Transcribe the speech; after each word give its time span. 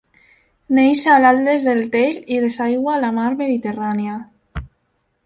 Neix 0.77 1.01
a 1.15 1.17
l'Atles 1.25 1.67
del 1.69 1.83
Tell 1.95 2.17
i 2.37 2.39
desaigua 2.45 2.95
a 2.97 3.03
la 3.05 3.13
mar 3.19 3.29
Mediterrània. 3.43 4.17